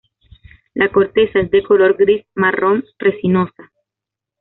[0.73, 3.71] La corteza es de color gris-marrón resinosa.